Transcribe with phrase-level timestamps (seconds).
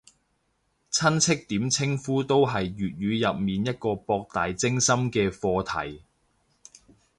[0.93, 6.01] 親戚點稱呼都係粵語入面一個博大精深嘅課題